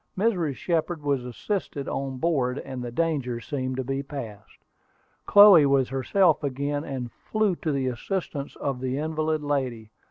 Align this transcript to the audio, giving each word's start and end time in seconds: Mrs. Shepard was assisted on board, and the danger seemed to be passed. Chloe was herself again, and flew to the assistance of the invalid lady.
Mrs. 0.17 0.55
Shepard 0.55 1.03
was 1.03 1.23
assisted 1.25 1.87
on 1.87 2.17
board, 2.17 2.57
and 2.57 2.81
the 2.81 2.89
danger 2.91 3.39
seemed 3.39 3.77
to 3.77 3.83
be 3.83 4.01
passed. 4.01 4.57
Chloe 5.27 5.67
was 5.67 5.89
herself 5.89 6.43
again, 6.43 6.83
and 6.83 7.11
flew 7.11 7.55
to 7.57 7.71
the 7.71 7.85
assistance 7.85 8.55
of 8.55 8.79
the 8.79 8.97
invalid 8.97 9.43
lady. 9.43 9.91